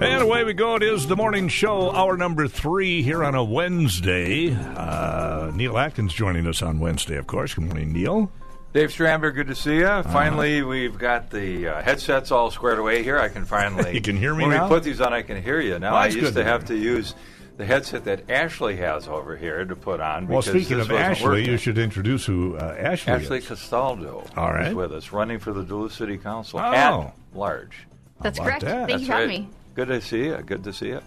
[0.00, 0.76] And away we go.
[0.76, 4.54] It is the morning show, hour number three here on a Wednesday.
[4.54, 7.52] Uh, Neil Atkins joining us on Wednesday, of course.
[7.54, 8.32] Good morning, Neil.
[8.72, 10.02] Dave Stramber, good to see you.
[10.04, 13.18] Finally, we've got the uh, headsets all squared away here.
[13.18, 13.92] I can finally.
[13.94, 14.64] You can hear me when now?
[14.64, 15.78] we put these on, I can hear you.
[15.78, 17.14] Now, Well, I used to to have to use
[17.58, 20.28] the headset that Ashlie has over here to put on.
[20.28, 21.44] Well, speaking this of wasn't Ashlie, working.
[21.46, 23.48] you should introduce who uh, Ashlie, Ashlie is.
[23.48, 24.68] Castaldo All right.
[24.68, 26.62] is with us, running for the Duluth City Council Oh.
[26.72, 27.86] at large.
[28.22, 28.62] That's correct.
[28.62, 28.88] that?
[28.88, 29.50] Thank you That's for having me.
[29.74, 30.36] Good to see you.
[30.38, 31.00] Good to see you.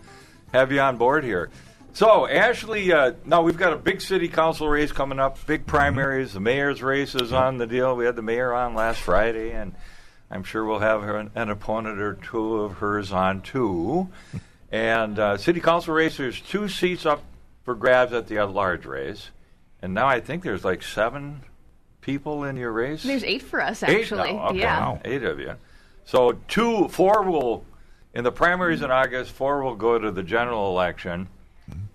[0.53, 1.49] Have you on board here.
[1.93, 6.33] So, Ashlie, uh, now we've got a big city council race coming up, big primaries.
[6.33, 7.95] The mayor's race is on the deal.
[7.95, 9.75] We had the mayor on last Friday, and
[10.31, 14.09] I'm sure we'll have her, an opponent or two of hers on too.
[14.71, 17.23] and uh, city council race, there's two seats up
[17.63, 19.29] for grabs at the at-large race,
[19.81, 21.41] and now I think there's like seven
[22.01, 23.03] people in your race.
[23.03, 24.31] There's eight for us, Eight actually.
[24.31, 24.59] okay.
[24.59, 24.79] Yeah.
[24.79, 25.01] Wow.
[25.05, 25.55] Eight of you.
[26.05, 27.65] So two, four will
[28.13, 29.31] in the primaries in August.
[29.31, 31.27] Four will go to the general election,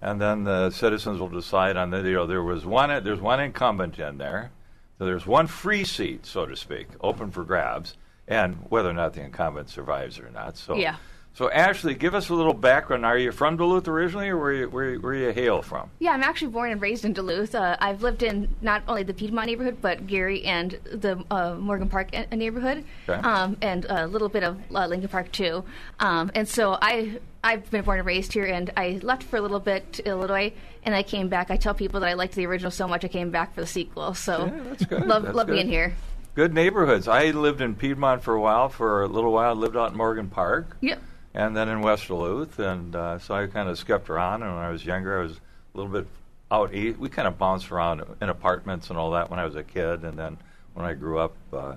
[0.00, 1.98] and then the citizens will decide on the.
[1.98, 3.02] You know, there was one.
[3.02, 4.50] There's one incumbent in there.
[4.98, 9.14] So there's one free seat, so to speak, open for grabs, and whether or not
[9.14, 10.56] the incumbent survives or not.
[10.56, 10.96] So Yeah.
[11.38, 13.06] So Ashlie, give us a little background.
[13.06, 15.88] Are you from Duluth originally, or where you, where, you- where you hail from?
[16.00, 17.54] Yeah, I'm actually born and raised in Duluth.
[17.54, 21.88] Uh, I've lived in not only the Piedmont neighborhood, but Gary and the uh, Morgan
[21.88, 23.20] Park a- neighborhood, Okay.
[23.20, 25.62] um, and a little bit of uh, Lincoln Park too.
[26.00, 29.40] Um, and so I I've been born and raised here, and I left for a
[29.40, 31.52] little bit to Illinois, and I came back.
[31.52, 33.66] I tell people that I liked the original so much, I came back for the
[33.68, 34.12] sequel.
[34.14, 35.06] So Yeah, that's good.
[35.06, 35.52] love That's love good.
[35.52, 35.94] being here.
[36.34, 37.06] Good neighborhoods.
[37.06, 38.68] I lived in Piedmont for a while.
[38.70, 40.76] For a little while, I lived out in Morgan Park.
[40.80, 41.00] Yep.
[41.38, 44.42] And then in West Duluth, and uh, so I kind of skipped around.
[44.42, 46.08] And when I was younger, I was a little bit
[46.50, 46.98] out east.
[46.98, 50.02] We kind of bounced around in apartments and all that when I was a kid,
[50.02, 50.36] and then
[50.74, 51.76] when I grew up, uh,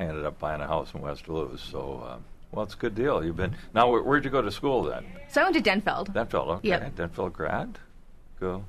[0.00, 1.60] I ended up buying a house in West Duluth.
[1.60, 2.16] So, uh,
[2.50, 3.24] well, it's a good deal.
[3.24, 3.88] You've been now.
[3.88, 5.04] Where, where'd you go to school then?
[5.28, 6.12] So I went to Denfeld.
[6.12, 6.48] Denfeld.
[6.56, 6.96] Okay, Yep.
[6.96, 7.78] Denfeld grad.
[8.40, 8.64] Go,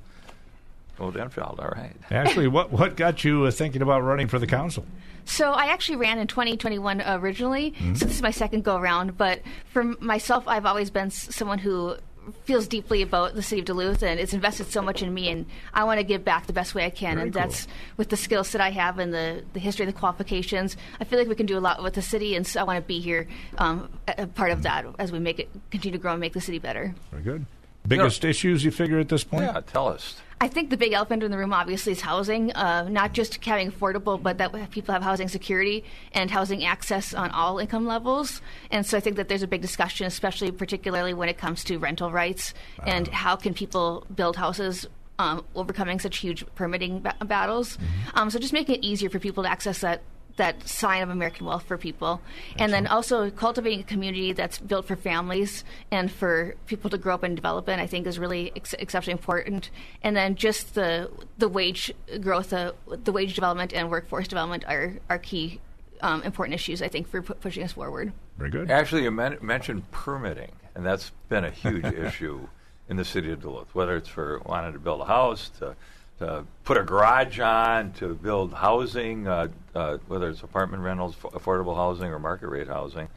[0.96, 1.58] go Denfeld.
[1.58, 1.96] All right.
[2.10, 4.86] Ashlie, what what got you uh, thinking about running for the council?
[5.28, 7.74] So I actually ran in 2021 originally.
[7.94, 9.16] So this is my second go around.
[9.16, 11.96] But for myself, I've always been someone who
[12.44, 15.46] feels deeply about the city of Duluth, and it's invested so much in me, and
[15.72, 17.16] I want to give back the best way I can.
[17.16, 17.42] Very and cool.
[17.42, 17.66] that's
[17.96, 20.76] with the skills that I have and the, the history and the qualifications.
[21.00, 22.76] I feel like we can do a lot with the city, and so I want
[22.78, 23.28] to be here,
[23.58, 26.32] um, a, a part of that as we make it continue to grow and make
[26.32, 26.94] the city better.
[27.10, 27.46] Very good.
[27.86, 29.44] Biggest issues you figure at this point?
[29.44, 30.20] Yeah, tell us.
[30.40, 32.52] I think the big elephant in the room, obviously, is housing.
[32.52, 37.30] Uh, not just having affordable, but that people have housing security and housing access on
[37.32, 38.40] all income levels.
[38.70, 41.78] And so I think that there's a big discussion, especially particularly when it comes to
[41.78, 42.54] rental rights
[42.86, 44.86] and how can people build houses.
[45.20, 47.76] Um, overcoming such huge permitting ba- battles,
[48.14, 50.00] um, so just making it easier for people to access that
[50.38, 52.20] that sign of American wealth for people,
[52.58, 57.14] and then also cultivating a community that's built for families and for people to grow
[57.14, 57.78] up and develop in.
[57.78, 59.70] I think is really ex- exceptionally important.
[60.02, 64.94] And then just the the wage growth, uh, the wage development and workforce development are
[65.10, 65.60] are key
[66.00, 66.82] um, important issues.
[66.82, 68.12] I think for pu- pushing us forward.
[68.38, 68.70] Very good.
[68.70, 72.48] Actually, you men- mentioned permitting, and that's been a huge issue
[72.88, 73.74] in the city of Duluth.
[73.74, 75.76] Whether it's for wanting to build a house, to,
[76.18, 81.32] to put a garage on, to build housing, uh, uh, whether it's apartment rentals, f-
[81.32, 83.08] affordable housing, or market rate housing.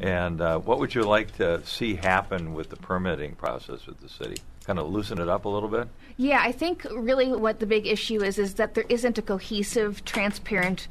[0.00, 4.08] And uh, what would you like to see happen with the permitting process with the
[4.08, 4.40] city?
[4.64, 5.88] Kind of loosen it up a little bit.
[6.16, 10.04] Yeah, I think really what the big issue is is that there isn't a cohesive,
[10.04, 10.88] transparent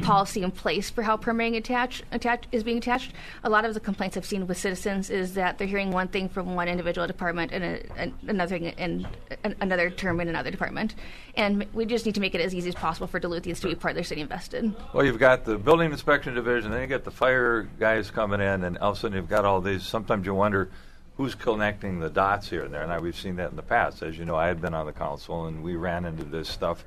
[0.00, 3.12] policy in place for how permitting attach, attach is being attached.
[3.44, 6.28] A lot of the complaints I've seen with citizens is that they're hearing one thing
[6.28, 9.06] from one individual department and a, an, another thing in
[9.44, 10.94] an, another term in another department.
[11.36, 13.74] And we just need to make it as easy as possible for Duluthians to be
[13.74, 14.74] part of their city invested.
[14.92, 18.64] Well, you've got the building inspection division, then you got the fire guys coming in,
[18.64, 19.82] and all of a sudden you've got all these.
[19.82, 20.70] Sometimes you wonder
[21.16, 22.82] who's connecting the dots here and there.
[22.82, 24.02] And I, we've seen that in the past.
[24.02, 26.84] As you know, I had been on the council, and we ran into this stuff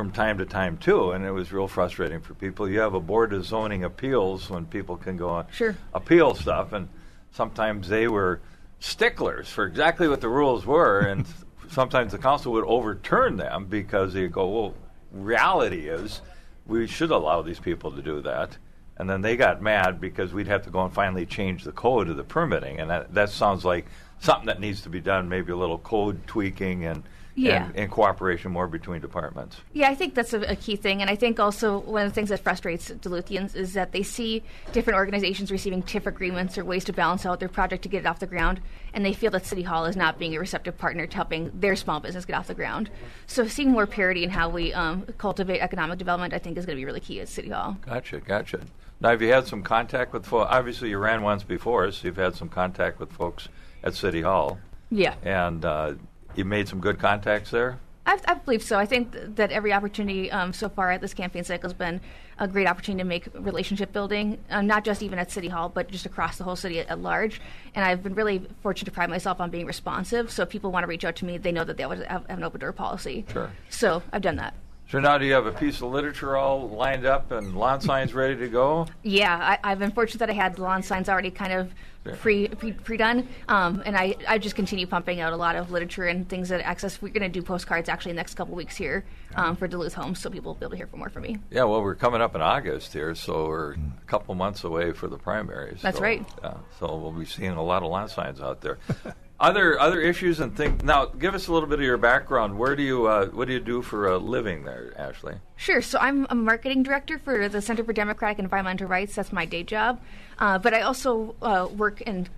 [0.00, 2.66] from time to time too, and it was real frustrating for people.
[2.66, 5.76] You have a board of zoning appeals when people can go on Sure.
[5.92, 6.88] appeal stuff, and
[7.32, 8.40] sometimes they were
[8.78, 11.26] sticklers for exactly what the rules were, and
[11.70, 14.74] sometimes the council would overturn them because they go, well,
[15.12, 16.22] reality is
[16.64, 18.56] we should allow these people to do that.
[18.96, 22.08] And then they got mad because we'd have to go and finally change the code
[22.08, 23.84] of the permitting, and that, that sounds like
[24.18, 27.02] something that needs to be done, maybe a little code tweaking and,
[27.34, 27.66] Yeah.
[27.66, 29.58] and, and cooperation more between departments.
[29.72, 32.14] Yeah, I think that's a, a key thing, and I think also one of the
[32.14, 34.42] things that frustrates Duluthians is that they see
[34.72, 38.06] different organizations receiving TIF agreements or ways to balance out their project to get it
[38.06, 38.60] off the ground,
[38.92, 41.76] and they feel that City Hall is not being a receptive partner to helping their
[41.76, 42.90] small business get off the ground.
[43.26, 46.76] So, seeing more parity in how we um, cultivate economic development, I think, is going
[46.76, 47.76] to be really key at City Hall.
[47.86, 48.60] Gotcha, gotcha.
[49.00, 50.48] Now, have you had some contact with folks?
[50.50, 53.48] Obviously, you ran once before, so you've had some contact with folks
[53.82, 54.58] at City Hall,
[54.90, 55.14] Yeah.
[55.22, 55.94] and uh,
[56.34, 57.78] you made some good contacts there.
[58.06, 58.78] I, I believe so.
[58.78, 62.00] I think th- that every opportunity um, so far at this campaign cycle has been
[62.38, 65.90] a great opportunity to make relationship building, um, not just even at City Hall, but
[65.90, 67.40] just across the whole city at, at large.
[67.74, 70.30] And I've been really fortunate to pride myself on being responsive.
[70.30, 72.26] So if people want to reach out to me, they know that they always have,
[72.26, 73.26] have an open door policy.
[73.30, 73.50] Sure.
[73.68, 74.54] So I've done that.
[74.90, 78.12] So now, do you have a piece of literature all lined up and lawn signs
[78.12, 78.88] ready to go?
[79.04, 81.72] Yeah, I, I've been fortunate that I had the lawn signs already kind of
[82.18, 86.06] pre pre done, um, and I, I just continue pumping out a lot of literature
[86.06, 87.00] and things that access.
[87.00, 89.04] We're going to do postcards actually the next couple weeks here
[89.36, 91.38] um, for Duluth Homes, so people will be able to hear more from me.
[91.52, 93.78] Yeah, well, we're coming up in August here, so we're a
[94.08, 95.82] couple months away for the primaries.
[95.82, 96.26] That's so, right.
[96.42, 98.78] Yeah, so we'll be seeing a lot of lawn signs out there.
[99.40, 100.84] other other issues and things.
[100.84, 102.58] Now, give us a little bit of your background.
[102.58, 105.40] Where do you uh, what do you do for a living there, Ashlie?
[105.56, 105.80] Sure.
[105.80, 109.14] So I'm a marketing director for the Center for Democratic and Environmental Rights.
[109.14, 110.00] That's my day job.
[110.38, 112.28] Uh, but I also uh, work in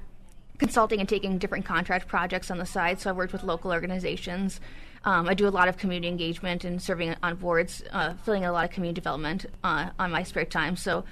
[0.58, 3.00] consulting and taking different contract projects on the side.
[3.00, 4.60] So I worked with local organizations.
[5.04, 8.52] Um, I do a lot of community engagement and serving on boards, uh, filling a
[8.52, 10.76] lot of community development uh, on my spare time.
[10.76, 11.04] So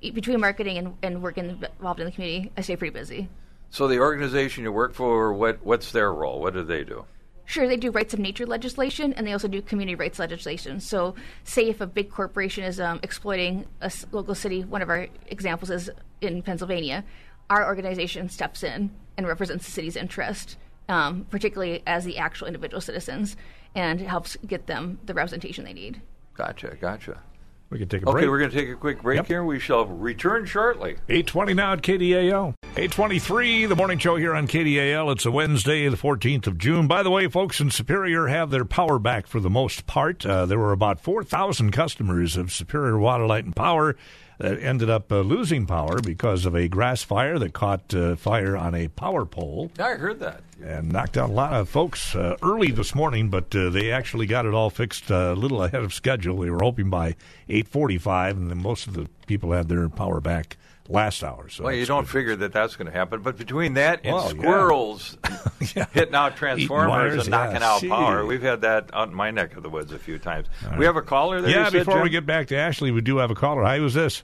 [0.00, 3.28] between marketing and, and working involved in the community, I stay pretty busy.
[3.70, 6.40] So the organization you work for, what what's their role?
[6.40, 7.04] What do they do?
[7.44, 10.80] Sure, they do rights of nature legislation, and they also do community rights legislation.
[10.80, 15.08] So, say if a big corporation is um, exploiting a local city, one of our
[15.28, 17.04] examples is in Pennsylvania,
[17.48, 20.58] our organization steps in and represents the city's interest,
[20.90, 23.34] um, particularly as the actual individual citizens,
[23.74, 26.02] and helps get them the representation they need.
[26.34, 27.22] Gotcha, gotcha.
[27.70, 28.22] We can take a Okay, break.
[28.22, 29.26] Okay, we're going to take a quick break Yep.
[29.26, 29.44] here.
[29.44, 30.92] We shall return shortly.
[31.08, 32.54] 820 now at KDAL.
[32.64, 35.12] 823, the morning show here on KDAL.
[35.12, 36.86] It's a Wednesday, the 14th of June.
[36.86, 40.24] By the way, folks in Superior have their power back for the most part.
[40.24, 43.96] Uh, there were about 4,000 customers of Superior Water, Light, and Power
[44.38, 48.56] that ended up uh, losing power because of a grass fire that caught uh, fire
[48.56, 50.42] on a power pole I heard that.
[50.62, 54.26] and knocked out a lot of folks uh, early this morning, but uh, they actually
[54.26, 56.38] got it all fixed uh, a little ahead of schedule.
[56.38, 57.16] They were hoping by
[57.48, 60.56] 8:45, and then most of the people had their power back
[60.88, 61.48] last hour.
[61.48, 62.10] So Well, you don't good.
[62.10, 65.18] figure that that's going to happen, but between that and Well, squirrels
[65.74, 65.86] Yeah.
[65.92, 67.88] hitting out transformers wires, and knocking yeah, out gee.
[67.88, 70.46] power, we've had that out in my neck of the woods a few times.
[70.78, 71.50] We have a caller there.
[71.50, 73.64] Yeah, you said, before we get back to Ashlie, we do have a caller.
[73.64, 74.22] Hi, who's this?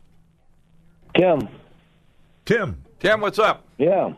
[1.17, 1.49] Tim.
[2.45, 2.83] Tim.
[3.01, 3.65] Tim, what's up?
[3.79, 4.15] Yeah.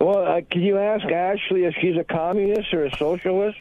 [0.00, 3.58] Well, uh, can you ask Ashlie if she's a communist or a socialist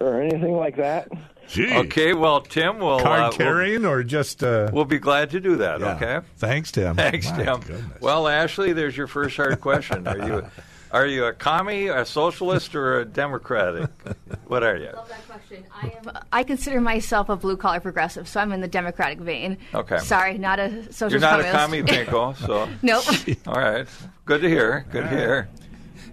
[0.00, 1.08] or anything like that?
[1.48, 1.72] Gee.
[1.74, 4.42] Okay, well, Tim, will Card uh, we'll, carrying or just.
[4.42, 5.80] Uh, we'll be glad to do that.
[5.80, 5.94] yeah.
[5.94, 6.26] Okay.
[6.36, 6.96] Thanks, Tim.
[6.96, 7.60] Thanks, My Tim.
[7.60, 8.00] goodness.
[8.00, 10.06] Well, Ashlie, there's your first hard question.
[10.06, 10.46] Are you
[10.90, 13.90] are you a commie, a socialist, or a democratic?
[14.46, 14.88] What are you?
[14.88, 15.64] I love that question.
[15.74, 16.18] I am.
[16.32, 19.58] I consider myself a blue collar progressive, so I'm in the Democratic vein.
[19.74, 19.98] Okay.
[19.98, 21.12] Sorry, not a socialist.
[21.12, 22.10] You're not a commie, communist.
[22.10, 22.36] Pinko.
[22.46, 23.04] So nope.
[23.46, 23.86] all right,
[24.24, 24.86] good to hear.
[24.90, 25.48] Good to hear.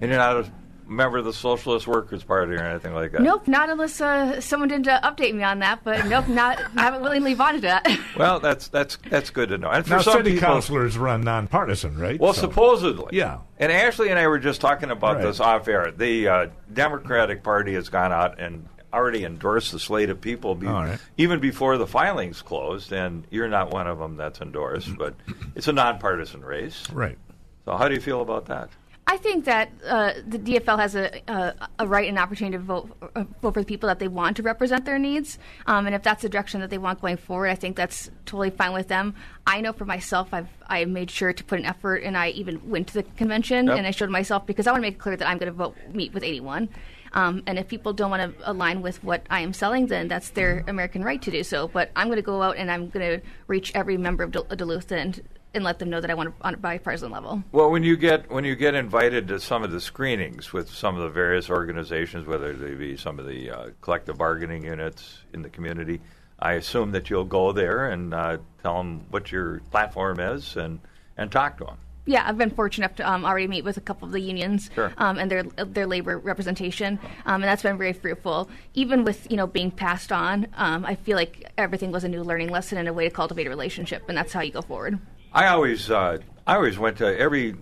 [0.02, 0.52] And you're not a
[0.92, 3.22] member of the Socialist Workers Party or anything like that.
[3.22, 5.84] Nope, not unless uh, someone didn't uh, update me on that.
[5.84, 8.00] But nope, not I haven't willingly bonded to that.
[8.18, 9.70] Well, that's that's that's good to know.
[9.70, 12.20] And for now, some city people, councilors run nonpartisan, right?
[12.20, 13.18] Well, So- supposedly.
[13.18, 13.40] Yeah.
[13.58, 15.24] And Ashlie and I were just talking about Right.
[15.24, 15.92] this off air.
[15.96, 20.68] The uh, Democratic Party has gone out and already endorsed the slate of people, be-
[20.68, 21.00] All right.
[21.18, 22.92] even before the filings closed.
[22.92, 25.14] And you're not one of them that's endorsed, but
[25.56, 26.90] it's a nonpartisan race.
[26.92, 27.18] Right.
[27.66, 28.70] So, how do you feel about that?
[29.08, 32.90] I think that uh, the DFL has a, a a right and opportunity to vote
[33.16, 36.02] uh, vote for the people that they want to represent their needs, um, and if
[36.04, 39.16] that's the direction that they want going forward, I think that's totally fine with them.
[39.46, 42.70] I know for myself, I've I made sure to put an effort, and I even
[42.70, 43.78] went to the convention Yep.
[43.78, 45.58] and I showed myself because I want to make it clear that I'm going to
[45.58, 46.70] vote meet with anyone.
[47.14, 50.30] Um, and if people don't want to align with what I am selling, then that's
[50.30, 51.68] their American right to do so.
[51.68, 54.46] But I'm going to go out and I'm going to reach every member of Dul-
[54.56, 55.20] Duluth and
[55.54, 57.44] and let them know that I want to on a bipartisan level.
[57.52, 60.96] Well, when you get when you get invited to some of the screenings with some
[60.96, 65.42] of the various organizations, whether they be some of the uh, collective bargaining units in
[65.42, 66.02] the community,
[66.40, 70.80] I assume that you'll go there and uh, tell them what your platform is and
[71.18, 71.78] and talk to them.
[72.06, 74.72] Yeah, I've been fortunate enough to um, already meet with a couple of the unions
[74.74, 74.92] Sure.
[74.98, 78.50] um, and their their labor representation, um, and that's been very fruitful.
[78.74, 82.24] Even with you know being passed on, um, I feel like everything was a new
[82.24, 84.98] learning lesson and a way to cultivate a relationship, and that's how you go forward.
[85.34, 87.56] I always uh, I always went to every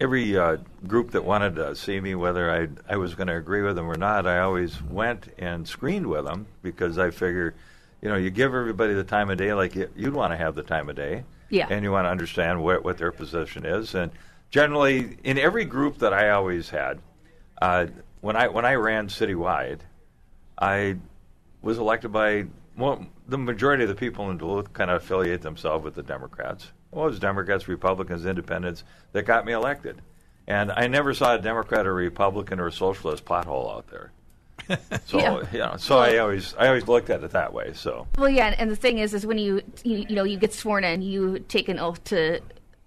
[0.00, 3.62] every uh, group that wanted to see me, whether I I was going to agree
[3.62, 4.26] with them or not.
[4.26, 7.54] I always went and screened with them because I figure,
[8.02, 10.54] you know, you give everybody the time of day like you, you'd want to have
[10.54, 11.66] the time of day, Yeah.
[11.70, 13.94] and you want to understand what what their position is.
[13.94, 14.10] And
[14.50, 17.00] generally, in every group that I always had,
[17.62, 17.86] uh,
[18.20, 19.80] when I when I ran citywide,
[20.58, 20.96] I
[21.62, 25.84] was elected by well, the majority of the people in Duluth kind of affiliate themselves
[25.84, 30.00] with the Democrats, Well, it was Democrats, Republicans, Independents that got me elected,
[30.46, 34.12] and I never saw a Democrat or Republican or a socialist pothole out there.
[35.06, 35.42] So Yeah.
[35.52, 37.72] you know, so I always I always looked at it that way.
[37.74, 40.38] So Well, yeah, and, and the thing is, is when you, you you know you
[40.38, 42.40] get sworn in, you take an oath to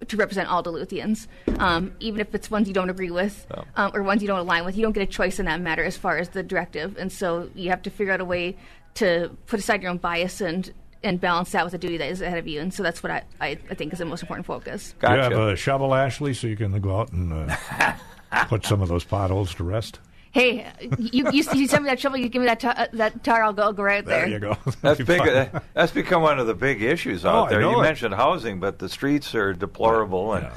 [0.07, 1.27] to represent all Duluthians,
[1.59, 3.63] um, even if it's ones you don't agree with Oh.
[3.75, 4.77] um, or ones you don't align with.
[4.77, 7.49] You don't get a choice in that matter as far as the directive, and so
[7.53, 8.55] you have to figure out a way
[8.95, 10.71] to put aside your own bias and
[11.03, 12.59] and balance that with the duty that is ahead of you.
[12.61, 14.93] And so that's what I, I, I think is the most important focus.
[15.01, 17.93] Do you have a shovel, Ashlie, so you can go out and uh,
[18.47, 19.99] put some of those potholes to rest?
[20.31, 23.23] Hey, you, you, you send me that shovel, you give me that tar, uh, that
[23.23, 24.27] tar, I'll go, I'll go right There there.
[24.29, 24.57] you go.
[24.81, 25.21] That's big.
[25.21, 27.61] uh, That's become one of the big issues Oh, out I there.
[27.61, 27.83] You it.
[27.83, 30.47] mentioned housing, but the streets are deplorable, and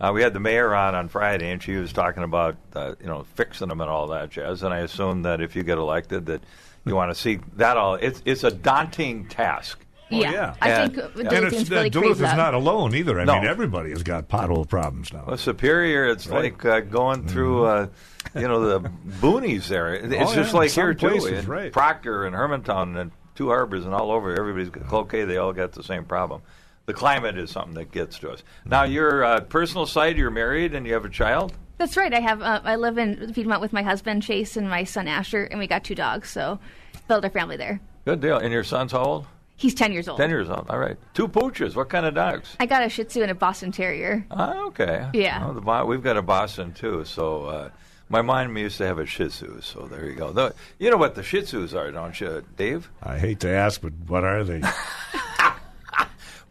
[0.00, 3.06] uh, we had the mayor on on Friday, and she was talking about uh, you
[3.06, 4.62] know fixing them and all that jazz.
[4.62, 6.42] And I assume that if you get elected, that
[6.86, 7.96] you want to see that all.
[7.96, 9.80] It's it's a daunting task.
[10.08, 10.54] Yeah, yeah.
[10.62, 12.36] I And- think and And it's, really Duluth is that.
[12.36, 13.18] not alone either.
[13.18, 13.34] I No.
[13.36, 15.24] mean, everybody has got pothole problems now.
[15.26, 16.44] Well, Superior, it's Right.
[16.52, 17.86] like uh, going through, uh,
[18.34, 18.88] you know, the
[19.20, 19.94] boonies there.
[19.94, 21.72] It's Oh, just yeah, like some here too, places, in right.
[21.72, 24.32] Proctor and Hermantown and Two Harbors and all over.
[24.38, 25.24] Everybody's got Cloquet.
[25.24, 26.40] They all got the same problem.
[26.86, 28.44] The climate is something that gets to us.
[28.64, 31.52] Now, your uh, personal side, you're married and you have a child.
[31.78, 32.14] That's right.
[32.14, 32.40] I have.
[32.40, 35.66] Uh, I live in Piedmont with my husband Chase and my son Asher, and we
[35.66, 36.30] got two dogs.
[36.30, 36.60] So
[37.08, 37.80] build our family there.
[38.06, 38.38] Good deal.
[38.38, 39.26] And your son's how old?
[39.56, 40.18] He's ten years old.
[40.18, 40.66] Ten years old.
[40.68, 40.96] All right.
[41.14, 41.74] Two pooches.
[41.74, 42.54] What kind of dogs?
[42.60, 44.26] I got a Shih Tzu and a Boston Terrier.
[44.30, 45.08] Ah, okay.
[45.14, 45.46] Yeah.
[45.48, 47.04] Oh, the, Bo- we've got a Boston too.
[47.06, 47.70] So uh,
[48.10, 49.60] my mom used to have a Shih Tzu.
[49.62, 50.30] So there you go.
[50.32, 52.90] The, you know what the Shih Tzus are, don't you, Dave?
[53.02, 54.60] I hate to ask, but what are they?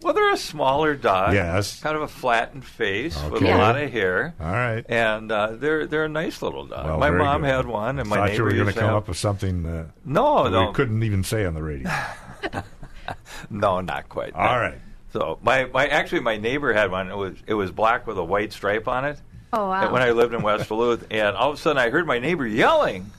[0.02, 1.34] Well, they're a smaller dog.
[1.34, 1.82] Yes.
[1.82, 3.52] Kind of a flattened face with Okay.
[3.52, 4.36] a lot of hair.
[4.40, 4.86] All right.
[4.88, 6.86] And uh, they're they're a nice little dog.
[6.86, 7.48] Well, my very mom good.
[7.48, 9.18] had one, and my Thought neighbor you were used to to come have- up with
[9.18, 11.90] something uh, No, that no, we couldn't even say on the radio.
[13.50, 14.34] no, not quite.
[14.34, 14.80] All right.
[15.14, 17.10] So my, my actually my neighbor had one.
[17.10, 19.18] It was it was black with a white stripe on it.
[19.54, 19.92] Oh wow!
[19.94, 22.46] When I lived in West Duluth, and all of a sudden I heard my neighbor
[22.46, 23.10] yelling,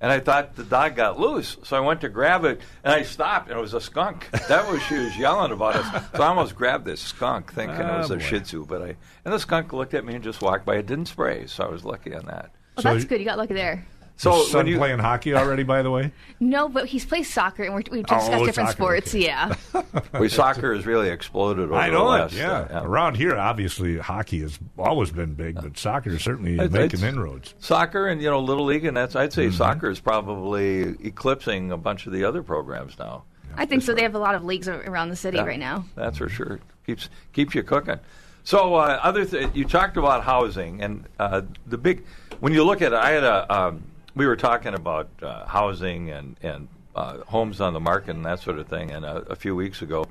[0.00, 1.56] and I thought the dog got loose.
[1.62, 4.28] So I went to grab it, and I stopped, and it was a skunk.
[4.48, 6.04] That was she was yelling about us.
[6.16, 8.24] So I almost grabbed this skunk, thinking it was Oh, a ah, boy.
[8.24, 10.76] Shih Tzu, but I and the skunk looked at me and just walked by.
[10.76, 12.50] It didn't spray, so I was lucky on that.
[12.76, 13.20] well, So that's good.
[13.20, 13.86] You got lucky there.
[14.16, 16.12] So Your son when you playing hockey already, by the way?
[16.40, 19.08] No, but he's plays soccer, and we're, we've discussed Oh, different soccer, sports.
[19.14, 19.24] okay.
[19.24, 19.54] Yeah.
[20.20, 22.34] we soccer has really exploded over I the know last.
[22.34, 22.38] it.
[22.38, 22.52] Yeah.
[22.52, 22.84] uh, yeah.
[22.84, 27.02] Around here, obviously, hockey has always been big, but soccer is certainly It's- making it's-
[27.02, 27.54] inroads.
[27.60, 29.56] Soccer and you know little league, and that's I'd say Mm-hmm.
[29.56, 33.24] soccer is probably eclipsing a bunch of the other programs now.
[33.56, 33.94] I think so.
[33.94, 35.84] They have a lot of leagues around the city Yeah, right now.
[35.94, 36.60] That's for sure.
[36.86, 37.98] Keeps keeps you cooking.
[38.42, 42.04] So uh, other th- you talked about housing and uh, the big
[42.40, 46.10] when you look at it, I had a um, we were talking about uh, housing
[46.10, 48.90] and and uh, homes on the market and that sort of thing.
[48.90, 50.06] And a, a few weeks ago,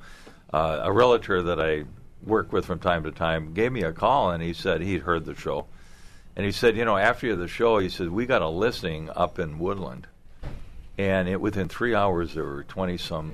[0.51, 1.85] uh, a realtor that I
[2.25, 5.25] work with from time to time gave me a call and he said he'd heard
[5.25, 5.65] the show.
[6.35, 9.37] And he said, you know, after the show, he said we got a listing up
[9.39, 10.07] in Woodland,
[10.97, 13.33] and it within three hours there were twenty some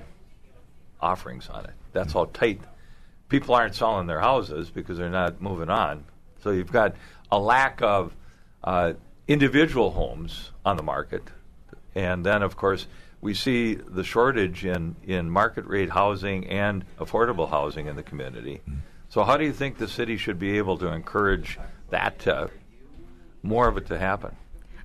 [1.02, 1.72] offerings on it.
[1.94, 2.60] That's how tight
[3.30, 6.04] people aren't selling their houses because they're not moving on.
[6.44, 6.96] So you've got
[7.32, 8.14] a lack of
[8.64, 8.94] uh,
[9.30, 11.24] individual homes on the market,
[11.96, 12.88] and then of course
[13.22, 18.60] we see the shortage in in market rate housing and affordable housing in the community.
[19.08, 21.58] So how do you think the city should be able to encourage
[21.90, 22.50] that to,
[23.42, 24.36] more of it to happen?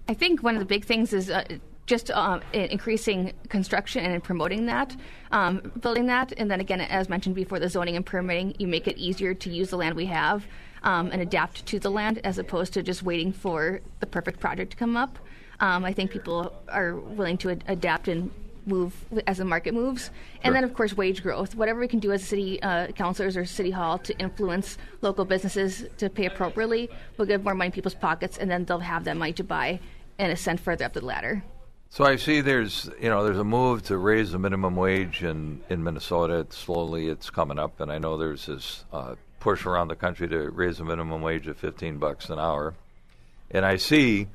[0.08, 1.44] I think one of the big things is uh,
[1.86, 4.96] just um, increasing construction and promoting that,
[5.30, 8.54] um, building that, and then again, as mentioned before, the zoning and permitting.
[8.58, 10.46] You make it easier to use the land we have
[10.84, 14.70] um, and adapt to the land, as opposed to just waiting for the perfect project
[14.72, 15.18] to come up.
[15.60, 18.30] Um, I think people are willing to ad- adapt and
[18.66, 18.94] move
[19.26, 20.10] as the market moves,
[20.42, 21.54] and then of course wage growth.
[21.54, 25.84] Whatever we can do as city uh, councilors or city hall to influence local businesses
[25.98, 29.16] to pay appropriately will give more money in people's pockets, and then they'll have that
[29.16, 29.80] money to buy
[30.18, 31.42] and ascend further up the ladder.
[31.90, 35.60] So I see there's you know there's a move to raise the minimum wage in
[35.70, 36.40] in Minnesota.
[36.40, 40.26] It's slowly it's coming up, and I know there's this uh, push around the country
[40.26, 42.72] to raise the minimum wage of 15 bucks an hour,
[43.50, 44.26] and I see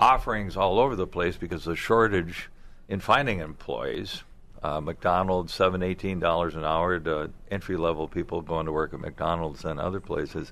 [0.00, 2.48] offerings all over the place because the shortage
[2.88, 4.22] in finding employees.
[4.62, 9.00] Uh, McDonald's seven eighteen dollars an hour to entry level people going to work at
[9.00, 10.50] McDonald's and other places.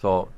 [0.00, 0.28] So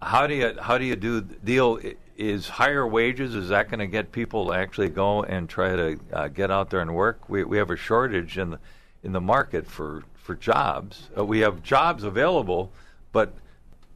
[0.00, 1.80] how do you how do you do deal?
[2.16, 5.98] Is higher wages is that going to get people to actually go and try to
[6.12, 7.28] uh, get out there and work?
[7.28, 8.60] We we have a shortage in the
[9.02, 11.08] in the market for for jobs.
[11.16, 12.72] Uh, we have jobs available,
[13.12, 13.32] but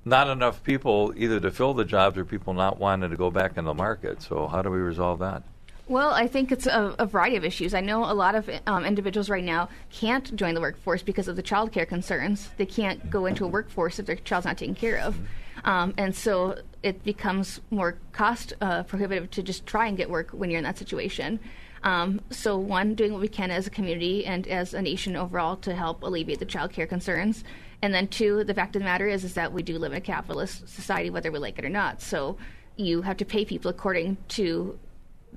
[0.04, 3.58] not enough people either to fill the jobs or people not wanting to go back
[3.58, 4.22] in the market.
[4.22, 5.42] So how do we resolve that?
[5.88, 7.74] Well, I think it's a, a, variety of issues.
[7.74, 11.34] I know a lot of um, individuals right now can't join the workforce because of
[11.34, 12.48] the child care concerns.
[12.56, 15.18] They can't go into a workforce if their child's not taken care of.
[15.64, 20.30] Um, and so it becomes more cost uh, prohibitive to just try and get work
[20.30, 21.40] when you're in that situation.
[21.82, 25.56] Um, so, one, doing what we can as a community and as a nation overall
[25.58, 27.42] to help alleviate the child care concerns.
[27.82, 29.98] And then, two, the fact of the matter is, is that we do live in
[29.98, 32.02] a capitalist society, whether we like it or not.
[32.02, 32.36] So,
[32.76, 34.78] you have to pay people according to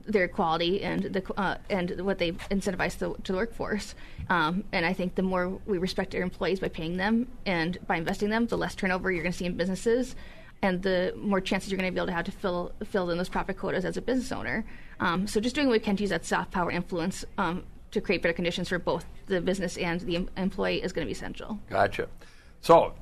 [0.05, 3.95] their quality and the uh, and what they incentivize the, to the workforce.
[4.29, 7.97] Um, and I think the more we respect our employees by paying them and by
[7.97, 10.15] investing them, the less turnover you're going to see in businesses,
[10.63, 13.17] and the more chances you're going to be able to have to fill fill in
[13.17, 14.65] those profit quotas as a business owner.
[14.99, 18.01] Um, so just doing what we can to use that soft power influence um, to
[18.01, 21.59] create better conditions for both the business and the employee is going to be essential.
[21.69, 22.07] Gotcha.
[22.61, 22.93] So,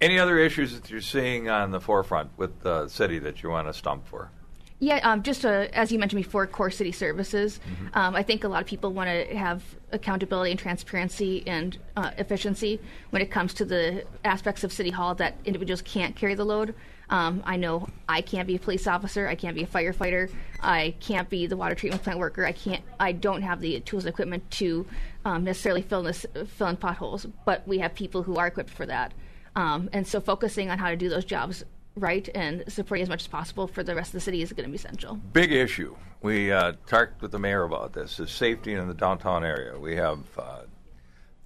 [0.00, 3.66] any other issues that you're seeing on the forefront with the city that you want
[3.66, 4.30] to stump for?
[4.78, 7.60] Yeah, um, just uh, as you mentioned before, core city services.
[7.60, 7.98] Mm-hmm.
[7.98, 12.10] Um, I think a lot of people want to have accountability and transparency and uh,
[12.18, 16.44] efficiency when it comes to the aspects of City Hall that individuals can't carry the
[16.44, 16.74] load.
[17.08, 19.28] Um, I know I can't be a police officer.
[19.28, 20.30] I can't be a firefighter.
[20.60, 22.44] I can't be the water treatment plant worker.
[22.44, 22.82] I can't.
[22.98, 24.86] I don't have the tools and equipment to
[25.24, 27.26] um, necessarily fill in, this, fill in potholes.
[27.44, 29.12] But we have people who are equipped for that.
[29.54, 33.22] Um, and so focusing on how to do those jobs right and supporting as much
[33.22, 35.14] as possible for the rest of the city is going to be essential.
[35.32, 35.96] Big issue.
[36.22, 39.78] We uh, talked with the mayor about this: is safety in the downtown area.
[39.78, 40.62] We have uh,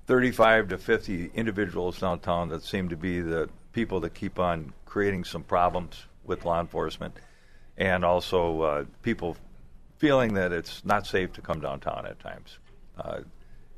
[0.07, 5.24] 35 to 50 individuals downtown that seem to be the people that keep on creating
[5.24, 7.14] some problems with law enforcement,
[7.76, 9.36] and also uh, people
[9.98, 12.58] feeling that it's not safe to come downtown at times.
[12.98, 13.20] Uh,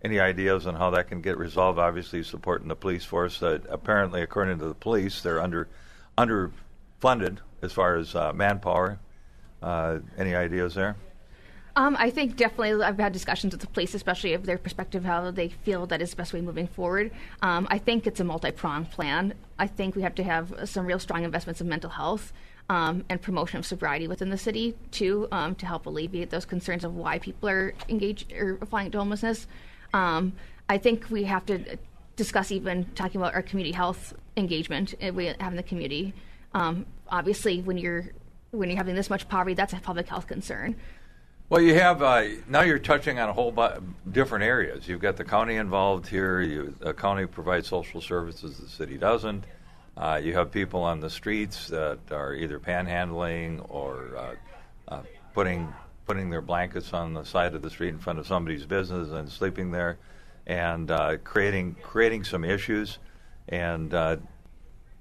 [0.04, 1.78] any ideas on how that can get resolved?
[1.78, 3.38] Obviously, supporting the police force.
[3.38, 5.68] That apparently, according to the police, they're under
[6.18, 8.98] underfunded as far as uh, manpower.
[9.62, 10.96] Uh, any ideas there?
[11.74, 15.30] Um, I think definitely I've had discussions with the police, especially of their perspective, how
[15.30, 17.10] they feel that is the best way moving forward.
[17.40, 19.34] Um, I think it's a multi pronged plan.
[19.58, 22.32] I think we have to have some real strong investments in mental health.
[22.70, 26.84] Um, and promotion of sobriety within the city too, um, to help alleviate those concerns
[26.84, 29.48] of why people are engaged or falling into homelessness.
[29.92, 30.32] Um,
[30.68, 31.76] I think we have to
[32.16, 36.14] discuss even talking about our community health engagement uh, we have in the community.
[36.54, 38.12] Um, obviously, when you're
[38.52, 40.76] when you're having this much poverty, that's a public health concern.
[41.52, 44.88] Well, you have uh, now you're touching on a whole bu- different areas.
[44.88, 46.40] You've got the county involved here.
[46.40, 49.44] You, the county provides social services, the city doesn't.
[49.94, 54.34] Uh, you have people on the streets that are either panhandling or uh,
[54.94, 55.02] uh,
[55.34, 55.70] putting
[56.06, 59.28] putting their blankets on the side of the street in front of somebody's business and
[59.28, 59.98] sleeping there,
[60.46, 62.96] and uh, creating creating some issues.
[63.50, 64.16] And uh,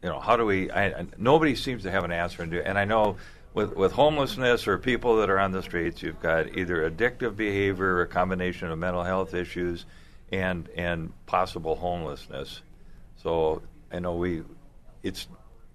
[0.04, 0.70] you know, how do we?
[0.70, 2.44] I, nobody seems to have an answer.
[2.44, 3.16] And I know
[3.54, 7.96] with with homelessness or people that are on the streets, you've got either addictive behavior,
[7.96, 9.86] or a combination of mental health issues,
[10.32, 12.62] and and possible homelessness.
[13.18, 13.62] So
[13.92, 14.44] I know we,
[15.04, 15.28] it's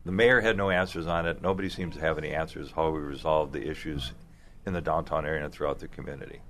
[0.04, 1.42] the mayor had no answers on it.
[1.42, 4.12] Nobody seems to have any answers how we resolve the issues
[4.64, 6.40] in the downtown area and throughout the community.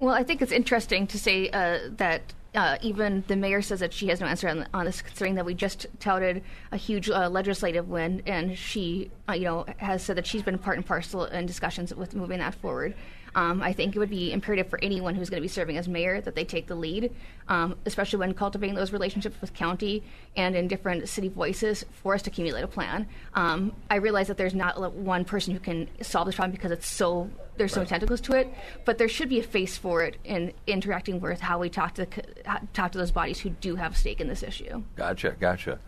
[0.00, 3.92] Well, I think it's interesting to say uh, that uh, even the mayor says that
[3.92, 7.28] she has no answer on, on, this, considering that we just touted a huge uh,
[7.28, 11.24] legislative win, and she, uh, you know, has said that she's been part and parcel
[11.26, 12.94] in discussions with moving that forward.
[13.34, 15.88] Um, I think it would be imperative for anyone who's going to be serving as
[15.88, 17.14] mayor that they take the lead,
[17.48, 20.02] um, especially when cultivating those relationships with county
[20.36, 23.08] and in different city voices for us to accumulate a plan.
[23.34, 26.86] Um, I realize that there's not one person who can solve this problem because it's
[26.86, 27.86] so there's right.
[27.86, 28.52] so tentacles to it,
[28.84, 32.06] but there should be a face for it in interacting with how we talk to
[32.06, 34.82] the, talk to those bodies who do have a stake in this issue.
[34.96, 35.80] Gotcha, gotcha.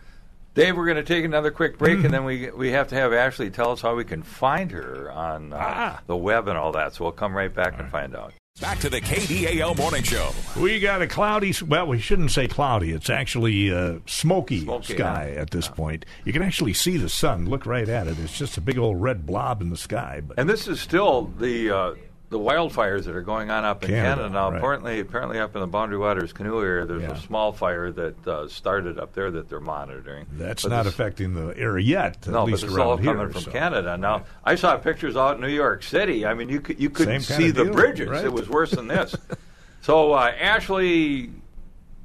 [0.54, 3.12] Dave, we're going to take another quick break, and then we we have to have
[3.12, 6.00] Ashlie tell us how we can find her on uh, ah.
[6.06, 6.94] the web and all that.
[6.94, 8.02] So we'll come right back all and right.
[8.02, 8.32] find out.
[8.60, 10.32] Back to the KDAL Morning Show.
[10.58, 12.90] We got a cloudy, well, we shouldn't say cloudy.
[12.90, 15.40] It's actually a smoky, smoky sky yeah.
[15.40, 15.72] at this yeah.
[15.72, 16.04] point.
[16.26, 17.48] You can actually see the sun.
[17.48, 18.18] Look right at it.
[18.18, 20.20] It's just a big old red blob in the sky.
[20.20, 20.38] But.
[20.38, 21.94] And this is still the uh,
[22.30, 24.50] the wildfires that are going on up in Canada, Canada now.
[24.50, 24.58] Right.
[24.58, 27.10] Apparently, apparently up in the Boundary Waters canoe area, there's yeah.
[27.10, 30.26] a small fire that uh, started up there that they're monitoring.
[30.32, 32.26] That's but not this, affecting the area yet.
[32.28, 33.50] no, but it's all here, coming from so.
[33.50, 33.96] Canada.
[33.96, 36.24] Now, I saw pictures out in New York City.
[36.24, 38.08] I mean, you could, you couldn't see the deal, bridges.
[38.08, 38.24] Right?
[38.24, 39.16] It was worse than this.
[39.80, 41.32] so, uh, Ashlie,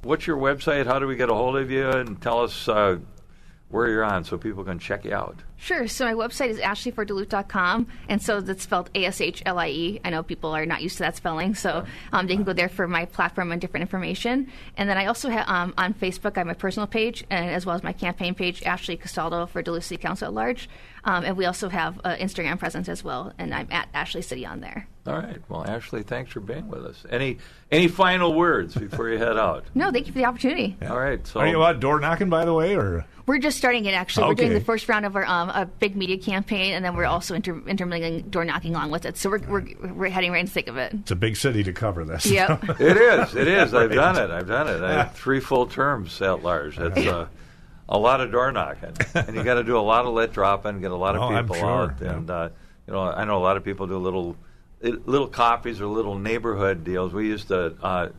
[0.02, 0.88] what's your website?
[0.88, 1.88] How do we get a hold of you?
[1.88, 2.98] And tell us uh,
[3.76, 5.36] where you're on so people can check you out.
[5.58, 5.88] Sure.
[5.88, 10.00] So my website is ashlieforduluth.com, and so that's spelled A-S-H-L-I-E.
[10.04, 12.70] I know people are not used to that spelling, so um, they can go there
[12.70, 14.52] for my platform and different information.
[14.78, 17.66] And then I also have um, on Facebook, I have my personal page, and as
[17.66, 20.70] well as my campaign page, Ashlie Castaldo for Duluth City Council at large.
[21.04, 24.46] Um, and we also have an Instagram presence as well, and I'm at Ashley City
[24.46, 24.88] on there.
[25.08, 25.40] All right.
[25.50, 27.06] Well, Ashlie, thanks for being with us.
[27.12, 27.38] Any
[27.72, 29.66] any final words before you head out?
[29.76, 30.76] No, thank you for the opportunity.
[30.90, 31.26] All right.
[31.28, 34.28] So Are you out door knocking, by the way, or We're just starting it actually.
[34.30, 37.06] We're doing the first round of our um, a big media campaign, and then we're
[37.06, 39.16] also inter- intermingling door knocking along with it.
[39.18, 40.92] So we're, we're, we're heading right in the thick of it.
[40.94, 42.26] it's a big city to cover this?
[42.26, 42.64] Yep.
[42.80, 43.36] it is.
[43.36, 43.76] It is.
[43.76, 44.32] I've done it.
[44.32, 44.82] I've done it.
[44.82, 46.80] I have three full terms at large.
[46.80, 47.28] It's uh,
[47.90, 50.82] a lot of door knocking, and you got to do a lot of lit dropping,
[50.82, 52.14] get a lot of Oh, I'm people sure, out, yeah.
[52.14, 52.50] and uh,
[52.88, 54.36] you know, I know a lot of people do a little
[54.92, 57.14] little copies or little neighborhood deals.
[57.14, 58.10] We used to uh,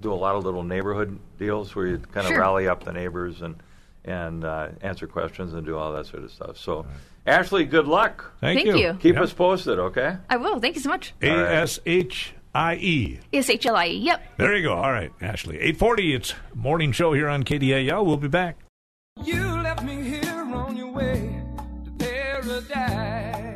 [0.00, 2.40] do a lot of little neighborhood deals where you kind of Sure.
[2.40, 3.56] rally up the neighbors and
[4.04, 6.56] and uh, answer questions and do all that sort of stuff.
[6.58, 6.86] So,
[7.26, 8.32] Ashlie, good luck.
[8.40, 8.94] Thank, Thank you.
[9.00, 9.24] Keep Yep.
[9.24, 10.16] us posted, okay?
[10.30, 10.60] I will.
[10.60, 11.12] Thank you so much.
[11.20, 13.18] A S H I E.
[13.32, 13.96] S H L I E.
[13.98, 14.36] Yep.
[14.38, 14.74] There you go.
[14.74, 15.58] All right, Ashlie.
[15.60, 16.14] Eight forty.
[16.14, 18.06] It's morning show here on KDAL.
[18.06, 18.58] We'll be back.
[19.24, 21.42] You left me here on your way
[21.84, 23.54] to paradise.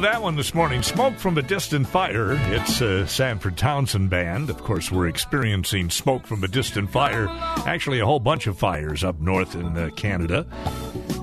[0.00, 0.82] That one this morning.
[0.82, 2.32] Smoke from a distant fire.
[2.52, 4.50] It's uh, Sanford Townsend Band.
[4.50, 7.26] Of course, we're experiencing smoke from a distant fire.
[7.66, 10.46] Actually, a whole bunch of fires up north in uh, Canada.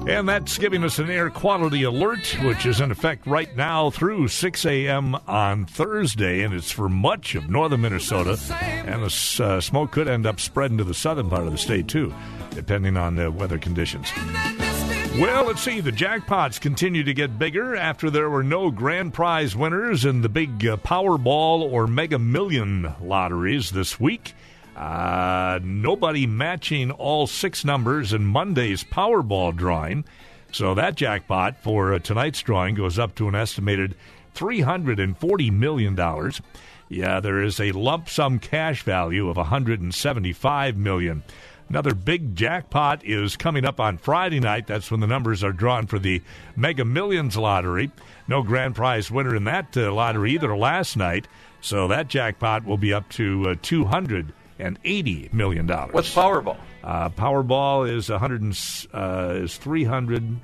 [0.07, 4.27] And that's giving us an air quality alert, which is in effect right now through
[4.27, 5.15] 6 a.m.
[5.27, 8.37] on Thursday, and it's for much of northern Minnesota.
[8.51, 11.87] And the uh, smoke could end up spreading to the southern part of the state,
[11.87, 12.13] too,
[12.51, 14.11] depending on the weather conditions.
[15.17, 15.79] Well, let's see.
[15.79, 20.27] The jackpots continue to get bigger after there were no grand prize winners in the
[20.27, 24.33] big uh, Powerball or Mega Million lotteries this week.
[24.75, 30.03] Uh, nobody matching all six numbers in Monday's Powerball drawing.
[30.51, 33.95] So that jackpot for uh, tonight's drawing goes up to an estimated
[34.35, 36.31] $340 million.
[36.89, 41.23] Yeah, there is a lump sum cash value of $175 million.
[41.69, 44.67] Another big jackpot is coming up on Friday night.
[44.67, 46.21] That's when the numbers are drawn for the
[46.55, 47.91] Mega Millions lottery.
[48.27, 51.27] No grand prize winner in that uh, lottery either last night.
[51.61, 55.67] So that jackpot will be up to uh, $280 million.
[55.67, 56.57] What's Powerball?
[56.83, 60.39] Uh, Powerball is 100 and, uh, is 300.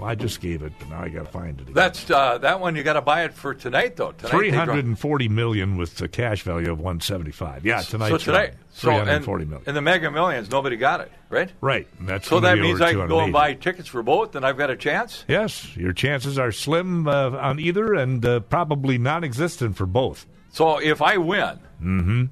[0.00, 1.62] Well, I just gave it, but now I got to find it.
[1.62, 1.74] Again.
[1.74, 2.74] That's uh, that one.
[2.74, 4.12] You got to buy it for tonight, though.
[4.12, 7.64] Tonight they draw- 340 million with a cash value of 175.
[7.66, 8.08] Yeah, tonight.
[8.08, 9.64] So tonight, so and, 340 million.
[9.66, 11.52] and the Mega Millions, nobody got it, right?
[11.60, 11.86] right.
[11.98, 14.56] and That's So that means I can go and buy tickets for both, and I've
[14.56, 15.24] got a chance.
[15.28, 20.26] Yes, your chances are slim uh, on either, and uh, probably non-existent for both.
[20.50, 22.24] So if I win, Mm-hmm.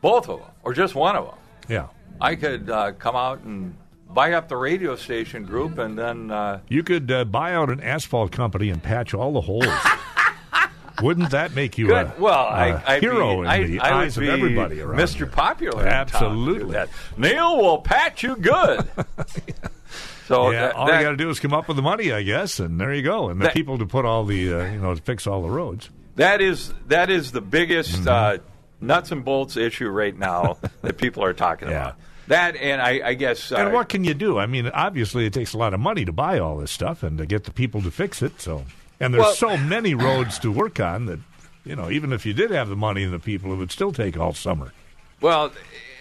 [0.00, 1.34] both of them, or just one of them,
[1.68, 1.86] Yeah,
[2.20, 3.74] I could uh, come out and
[4.08, 7.80] buy up the radio station group, and then uh, you could uh, buy out an
[7.80, 9.66] asphalt company and patch all the holes.
[11.02, 12.06] Wouldn't that make you good.
[12.06, 14.80] a, well, a I, I'd hero I, in the I eyes would of be everybody
[14.80, 15.16] around Mr.
[15.18, 15.26] here?
[15.26, 15.86] Popular.
[15.86, 16.72] Absolutely.
[16.72, 18.88] That Neil will patch you good.
[20.26, 22.10] so Yeah, that, all that- you got to do is come up with the money,
[22.10, 23.28] I guess, and there you go.
[23.28, 25.50] And the That- people to put all the, uh, you know, to fix all the
[25.50, 25.88] roads.
[26.16, 28.08] That is that is the biggest Mm-hmm.
[28.08, 28.38] uh,
[28.80, 31.80] nuts and bolts issue right now that people are talking Yeah.
[31.90, 31.96] about.
[32.28, 34.38] That and I, I guess uh, And what can you do?
[34.38, 37.18] I mean, obviously, it takes a lot of money to buy all this stuff and
[37.18, 38.40] to get the people to fix it.
[38.40, 38.64] So,
[39.00, 41.18] and there's Well- so many roads to work on that,
[41.64, 43.92] you know, even if you did have the money and the people, it would still
[43.92, 44.72] take all summer.
[45.20, 45.52] well,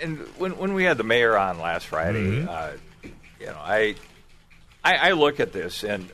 [0.02, 2.50] and when when we had the mayor on last Friday, Mm-hmm.
[2.50, 3.10] uh,
[3.40, 3.96] you know, I,
[4.84, 6.10] I I look at this and.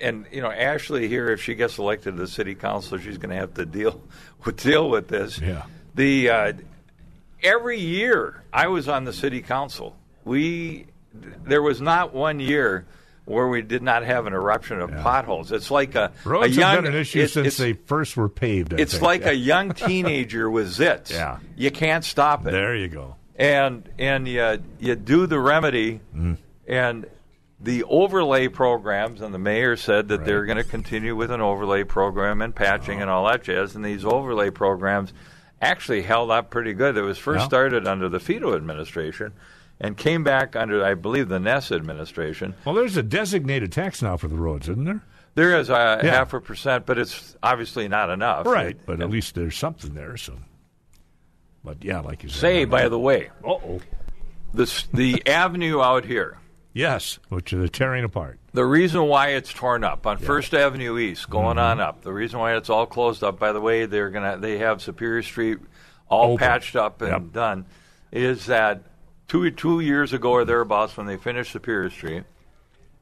[0.00, 3.28] And you know, Ashlie here, if she gets elected to the city council, she's going
[3.28, 4.00] to have to deal
[4.46, 5.38] with deal with this.
[5.38, 5.64] Yeah.
[5.94, 6.52] The uh,
[7.42, 10.86] every year I was on the city council, we
[11.44, 12.86] there was not one year
[13.24, 15.52] where we did not have an eruption of potholes.
[15.52, 18.72] It's like a, Roads a young, have been an issue since they first were paved.
[18.72, 19.02] I it's think.
[19.02, 21.10] like a young teenager with zits.
[21.10, 21.38] Yeah.
[21.56, 22.52] you can't stop it.
[22.52, 23.16] There you go.
[23.36, 26.34] And and you you do the remedy, Mm-hmm.
[26.66, 27.06] and
[27.60, 29.20] the overlay programs.
[29.20, 33.00] And the mayor said that they're going to continue with an overlay program and patching
[33.00, 33.74] and all that jazz.
[33.76, 35.12] And these overlay programs
[35.60, 36.96] actually held up pretty good.
[36.96, 37.46] It was first Yeah.
[37.46, 39.32] started under the Fedo administration.
[39.80, 42.54] And came back under, I believe, the Ness administration.
[42.64, 45.02] Well, there's a designated tax now for the roads, isn't there?
[45.36, 46.10] There is a Yeah.
[46.10, 48.44] half a percent, but it's obviously not enough.
[48.46, 50.16] Right, but at least there's something there.
[50.16, 50.32] So,
[51.62, 52.40] but yeah, like you said.
[52.40, 53.80] Say, by the way, uh oh,
[54.52, 56.38] this the avenue out here.
[56.72, 58.40] yes, which they're tearing apart.
[58.58, 61.58] The reason why it's torn up on First Avenue East, going Mm-hmm.
[61.60, 62.02] on up.
[62.02, 63.38] The reason why it's all closed up.
[63.38, 65.58] By the way, they're gonna they have Superior Street
[66.08, 66.38] all Open.
[66.38, 67.32] patched up and Yep.
[67.32, 67.66] done.
[68.10, 68.82] Is that
[69.28, 72.24] two two years ago or thereabouts when they finished Superior Street,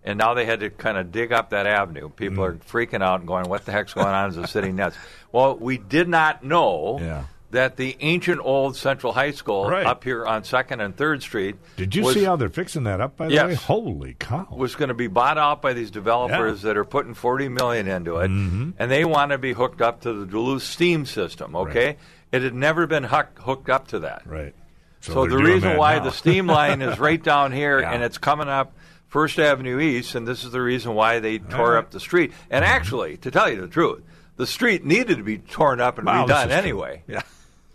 [0.05, 2.11] and now they had to kind of dig up that avenue.
[2.11, 2.49] People Mm.
[2.49, 4.99] are freaking out and going, "What the heck's going on?" As a city nuts.
[5.33, 7.23] Well, we did not know Yeah.
[7.53, 9.87] That the ancient old Central High School Right.
[9.87, 13.01] up here on Second and Third Street Did you was, see how they're fixing that
[13.01, 13.17] up?
[13.17, 13.47] By the Yes.
[13.47, 14.49] way, holy cow!
[14.51, 18.17] was going to be bought out by these developers that are putting 40 million into
[18.19, 18.71] it Mm-hmm.
[18.79, 21.99] and they want to be hooked up to the Duluth steam system okay Right.
[22.33, 24.55] it had never been hook, hooked up to that right.
[25.01, 26.05] so, they're the reason why now.
[26.05, 27.93] the steam line is right down here Yeah.
[27.93, 28.73] and it's coming up
[29.09, 31.79] First Avenue East, and this is the reason why they tore right.
[31.79, 32.33] up the street.
[32.51, 34.03] And actually, to tell you the truth,
[34.37, 37.03] the street needed to be torn up and Wow, redone anyway.
[37.07, 37.23] Yeah.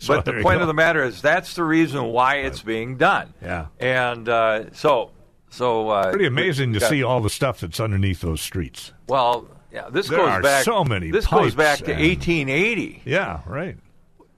[0.01, 0.61] So but the point go.
[0.61, 3.33] of the matter is that's the reason why it's being done.
[3.41, 3.67] Yeah.
[3.79, 5.11] And uh, so,
[5.51, 8.93] so uh, Pretty amazing to got- see all the stuff that's underneath those streets.
[9.07, 10.63] Well, yeah, this There goes are back.
[10.63, 13.03] so many This goes back to and- 1880.
[13.05, 13.77] Yeah, right.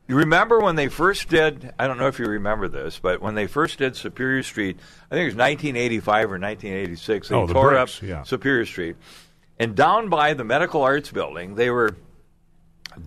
[0.06, 1.72] You remember when they first did?
[1.80, 4.78] I don't know if you remember this, but when they first did Superior Street,
[5.10, 7.30] I think it was 1985 or 1986.
[7.30, 8.24] They Oh, the tore bricks, up yeah.
[8.24, 8.98] Superior Street,
[9.58, 11.96] and down by the Medical Arts Building, they were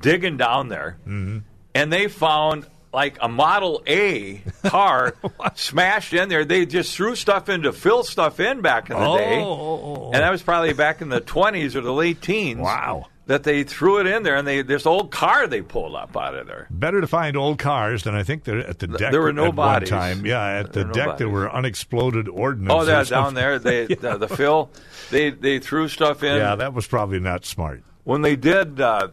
[0.00, 1.38] digging down there, Mm-hmm.
[1.76, 5.14] And they found like a Model A car
[5.54, 6.44] smashed in there.
[6.44, 9.44] They just threw stuff in to fill stuff in back in the Oh, day, oh,
[9.44, 10.04] oh, oh.
[10.06, 12.60] and that was probably back in the 20s or the late teens.
[12.60, 13.06] Wow.
[13.26, 16.36] That they threw it in there, and they this old car they pulled up out
[16.36, 16.68] of there.
[16.70, 19.46] Better to find old cars than I think they're at the deck there were no
[19.46, 19.90] at bodies.
[19.90, 20.24] one time.
[20.24, 22.72] Yeah, at There the were no deck there were unexploded ordnance.
[22.72, 24.70] Oh, that down there, they the, the fill,
[25.10, 26.36] they they threw stuff in.
[26.36, 27.82] Yeah, that was probably not smart.
[28.04, 29.08] when they did uh,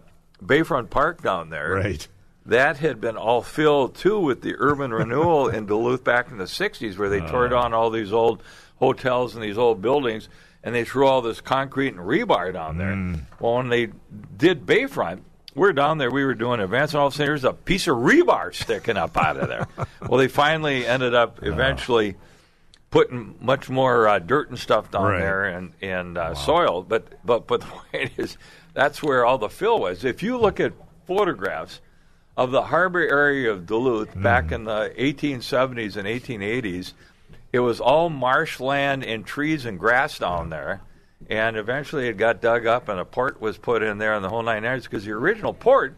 [0.45, 2.07] Bayfront Park down there, Right.
[2.45, 6.43] That had been all filled too with the urban renewal in Duluth back in the
[6.45, 7.29] '60s, where they Uh.
[7.29, 8.43] tore down all these old
[8.79, 10.27] hotels and these old buildings,
[10.63, 12.93] and they threw all this concrete and rebar down there.
[12.93, 13.21] Mm.
[13.39, 13.89] Well, when they
[14.37, 15.21] did Bayfront.
[15.55, 16.09] We're down there.
[16.09, 18.97] We were doing events, and all of a sudden, there's a piece of rebar sticking
[18.97, 19.67] up out of there.
[20.09, 22.15] well, they finally ended up eventually
[22.89, 25.19] putting much more uh, dirt and stuff down Right.
[25.19, 26.81] there and and uh, soil.
[26.81, 28.35] But but but the point is,
[28.73, 30.03] that's where all the fill was.
[30.03, 30.73] If you look at
[31.05, 31.81] photographs
[32.35, 34.53] of the harbor area of Duluth back Hmm.
[34.53, 36.93] in the 1870s and 1880s,
[37.51, 40.81] it was all marshland and trees and grass down there.
[41.29, 44.29] And eventually, it got dug up, and a port was put in there, and the
[44.29, 44.83] whole nine yards.
[44.85, 45.95] Because the original port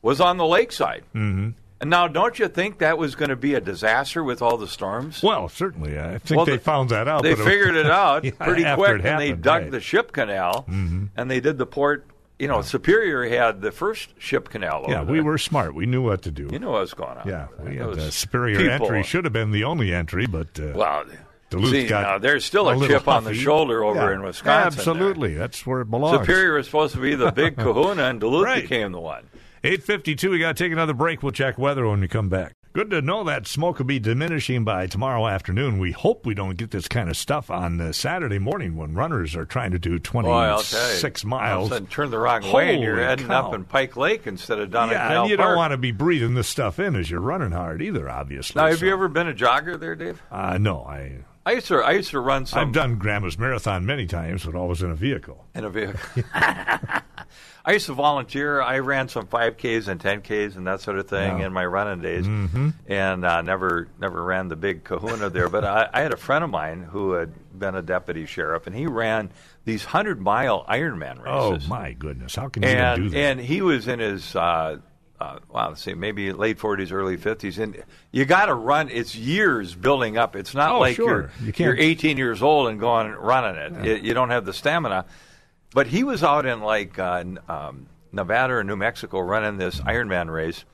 [0.00, 1.02] was on the lakeside.
[1.14, 1.50] Mm-hmm.
[1.80, 4.68] And now, don't you think that was going to be a disaster with all the
[4.68, 5.22] storms?
[5.24, 5.98] Well, certainly.
[5.98, 7.24] I think Well, they the- found that out.
[7.24, 9.70] They figured it out pretty after quick, it and they dug right.
[9.72, 12.06] the ship canal, and they did the port.
[12.38, 14.82] You know, Superior had the first ship canal.
[14.82, 15.24] Over Yeah, we there.
[15.24, 15.74] were smart.
[15.74, 16.48] We knew what to do.
[16.50, 17.28] You know what was going on.
[17.28, 19.02] yeah, we had the superior people- entry.
[19.04, 21.04] Should have been the only entry, but uh, Well,
[21.50, 24.22] Duluth see, got now there's still a, little chip on the shoulder over Yeah, in
[24.24, 24.76] Wisconsin.
[24.84, 24.94] there.
[24.94, 26.26] Absolutely, that's where it belongs.
[26.26, 28.62] Superior was supposed to be the big Kahuna, and Duluth Right.
[28.62, 29.28] became the one.
[29.62, 30.30] Eight fifty-two.
[30.30, 31.22] We got to take another break.
[31.22, 32.54] We'll check weather when we come back.
[32.74, 35.78] Good to know that smoke will be diminishing by tomorrow afternoon.
[35.78, 39.36] We hope we don't get this kind of stuff on uh, Saturday morning when runners
[39.36, 41.70] are trying to do Boy, I'll twenty-six all of miles.
[41.70, 43.46] a turn the wrong way, and you're heading cow.
[43.46, 45.50] up in Pike Lake instead of down at yeah, and you Park.
[45.50, 48.10] don't want to be breathing this stuff in as you're running hard either.
[48.10, 48.60] Obviously.
[48.60, 50.20] Now, have so- you ever been a jogger there, Dave?
[50.32, 51.18] Uh, no, I.
[51.46, 51.76] I used to.
[51.76, 54.96] I used to run some I've done Grandma's marathon many times, but always in a
[54.96, 55.44] vehicle.
[55.54, 56.00] in a vehicle.
[57.66, 58.60] I used to volunteer.
[58.60, 61.46] I ran some 5Ks and 10Ks and that sort of thing Yeah.
[61.46, 62.70] in my running days, Mm-hmm.
[62.88, 65.48] and uh, never never ran the big Kahuna there.
[65.48, 68.76] But I, I had a friend of mine who had been a deputy sheriff, and
[68.76, 69.30] he ran
[69.64, 71.64] these hundred mile Ironman races.
[71.66, 72.34] Oh my goodness!
[72.34, 73.16] How can you even do that?
[73.16, 74.36] and he was in his.
[74.36, 74.78] Uh,
[75.20, 78.90] uh, wow, let's see, maybe late 40s, early 50s, and you got to run.
[78.90, 80.34] It's years building up.
[80.36, 81.06] It's not Oh, like sure.
[81.08, 83.84] you're You can't- you're 18 years old and going running it.
[83.86, 85.06] You, you don't have the stamina.
[85.74, 90.32] But he was out in like uh, um, Nevada or New Mexico running this Ironman
[90.32, 90.64] race,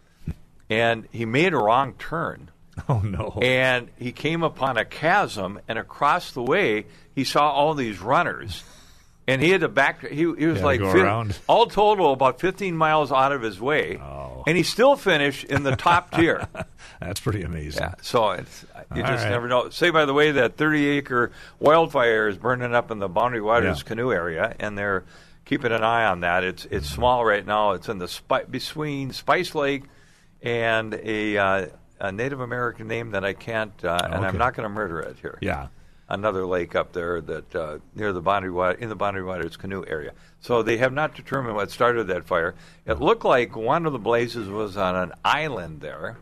[0.69, 2.51] and he made a wrong turn.
[2.89, 3.39] oh no!
[3.41, 6.85] And he came upon a chasm, and across the way,
[7.15, 8.63] he saw all these runners.
[9.33, 10.07] And he had to back.
[10.07, 11.39] He, he was like, around.
[11.47, 13.97] all total, about 15 miles out of his way.
[13.99, 14.43] Oh.
[14.47, 16.47] And he still finished in the top tier.
[17.01, 17.83] That's pretty amazing.
[17.83, 18.65] Yeah, so it's,
[18.95, 19.31] you All just right.
[19.31, 19.69] never know.
[19.71, 23.79] Say, by the way, that 30 acre wildfire is burning up in the Boundary Waters
[23.79, 23.85] Yeah.
[23.89, 25.05] canoe area, and they're
[25.45, 26.45] keeping an eye on that.
[26.45, 27.73] It's it's small right now.
[27.73, 29.85] It's in the spi- between Spice Lake
[30.43, 31.67] and a, uh,
[32.01, 34.27] a Native American name that I can't, uh, and Okay.
[34.27, 35.39] I'm not going to murder it here.
[35.41, 35.69] Yeah.
[36.11, 39.85] Another lake up there that uh, near the Boundary Water in the Boundary Waters canoe
[39.87, 40.11] area.
[40.41, 42.57] So they have not determined what started that fire.
[42.85, 46.17] It looked like one of the blazes was on an island there,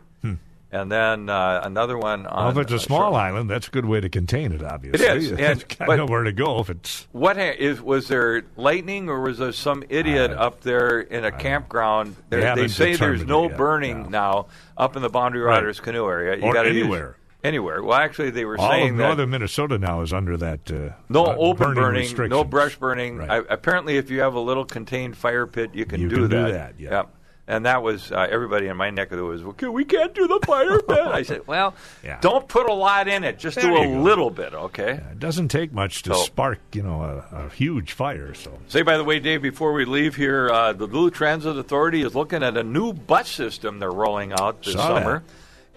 [0.71, 2.31] and then uh, another one on.
[2.31, 2.37] Hmm.
[2.37, 4.61] Well, if it's a uh, small shore- island, that's a good way to contain it.
[4.61, 7.07] Obviously, It is, and- but- nowhere to go if it's.
[7.11, 11.25] What ha- is was there lightning or was there some idiot Uh, up there in
[11.25, 12.15] a campground?
[12.29, 14.09] They they say there's no yet, burning no.
[14.09, 14.45] now
[14.77, 15.55] up in the Boundary Right.
[15.55, 16.35] Waters canoe area.
[16.37, 17.81] You or gotta use- anywhere.
[17.83, 20.71] Well, actually, they were All saying of that northern Minnesota now is under that.
[20.71, 23.17] Uh, no uh, open burning, no brush burning.
[23.17, 23.29] Right.
[23.29, 26.29] I, apparently, if you have a little contained fire pit, you can You do can
[26.29, 26.45] that.
[26.47, 26.89] do that, yeah.
[26.91, 27.15] Yep.
[27.51, 29.41] And that was uh, everybody in my neck of the woods.
[29.41, 30.99] Well, we can't do the fire pit.
[30.99, 31.73] I said, well,
[32.03, 32.19] Yeah.
[32.21, 33.39] don't put a lot in it.
[33.39, 35.01] Just There do a little bit, okay?
[35.11, 38.35] It doesn't take much to So- spark, you know, a, a huge fire.
[38.35, 42.03] So Say, by the way, Dave, before we leave here, uh, the Blue Transit Authority
[42.03, 45.23] is looking at a new bus system they're rolling out this Saw that.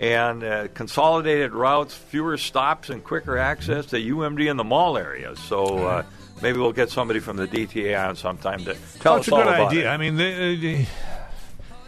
[0.02, 5.36] And uh, consolidated routes, fewer stops, and quicker access to UMD in the mall area.
[5.36, 6.02] So uh,
[6.42, 9.44] maybe we'll get somebody from the DTA on sometime to tell that's us a all
[9.44, 9.84] good about idea.
[9.86, 9.88] it.
[9.94, 10.86] I mean, they, they-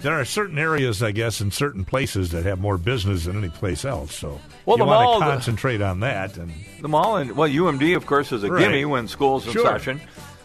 [0.00, 3.48] there are certain areas, I guess, in certain places that have more business than any
[3.48, 4.14] place else.
[4.14, 6.36] So Well, you the want mall- to concentrate on that.
[6.36, 8.60] And The mall and well, UMD of course is a Right.
[8.60, 9.64] gimme when school's in Sure.
[9.64, 10.00] session,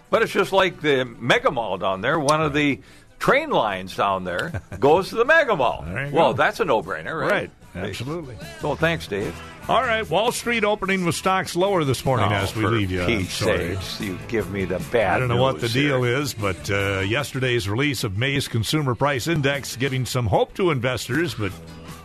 [0.09, 2.17] but it's just like the Mega Mall down there.
[2.17, 2.79] One of the
[3.19, 5.83] train lines down there goes to the Mega Mall.
[6.13, 6.33] Well, go.
[6.33, 7.29] that's a no-brainer, right?
[7.31, 8.35] right, absolutely.
[8.59, 9.35] So thanks, Dave.
[9.67, 12.89] All right, Wall Street opening with stocks lower this morning as we Oh, for leave
[12.89, 13.01] you.
[13.01, 15.17] I'm Pete's sakes, you give me the bad.
[15.17, 18.95] I don't know what the news deal is, but uh, yesterday's release of May's Consumer
[18.95, 21.51] Price Index giving some hope to investors, but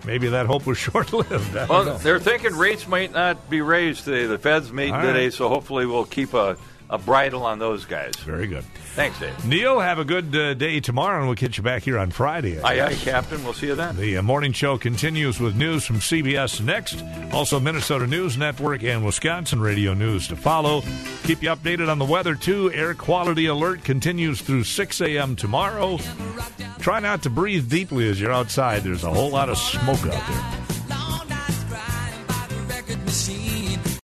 [0.05, 1.55] maybe that hope was short lived.
[1.55, 1.97] Well, know.
[1.97, 4.27] they're thinking rates might not be raised today.
[4.27, 5.33] The Fed's meeting All today, right.
[5.33, 6.59] so hopefully we'll keep a,
[6.95, 8.15] a bridle on those guys.
[8.17, 8.65] Very good.
[8.95, 9.45] Thanks, Dave.
[9.45, 12.61] Neil, have a good uh, day tomorrow, and we'll catch you back here on Friday.
[12.61, 13.43] Aye, aye, Captain.
[13.43, 13.97] We'll see you then.
[13.97, 17.03] The uh, morning show continues with news from CBS next.
[17.33, 20.83] Also, Minnesota News Network and Wisconsin Radio News to follow.
[21.25, 22.73] Keep you updated on the weather, too.
[22.73, 25.35] Air quality alert continues through 6 a.m.
[25.35, 25.99] tomorrow.
[26.79, 28.85] Try not to breathe deeply as you're outside.
[28.85, 30.64] There's a whole lot of smoke out there.